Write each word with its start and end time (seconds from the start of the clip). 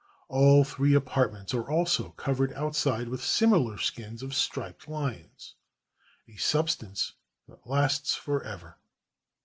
All 0.29 0.63
three 0.63 0.95
apartments 0.95 1.53
are 1.53 1.69
also 1.69 2.09
covered 2.13 2.53
outside 2.53 3.07
with 3.07 3.23
similar 3.23 3.77
skins 3.77 4.23
of 4.23 4.33
striped 4.33 4.87
lions, 4.87 5.53
a 6.27 6.37
substance 6.37 7.13
that 7.47 7.67
lasts 7.67 8.15
forever. 8.15 8.77